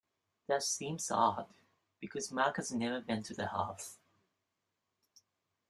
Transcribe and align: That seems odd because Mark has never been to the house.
That 0.47 0.63
seems 0.63 1.11
odd 1.11 1.45
because 1.99 2.31
Mark 2.31 2.55
has 2.57 2.71
never 2.71 3.01
been 3.01 3.21
to 3.21 3.35
the 3.35 3.45
house. 3.49 3.99